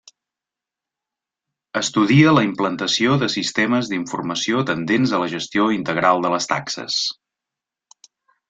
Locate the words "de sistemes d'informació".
3.25-4.65